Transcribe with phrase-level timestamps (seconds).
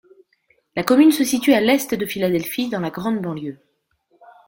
[0.75, 3.59] La commune se situe à l'est de Philadelphie, dans la grande banlieue.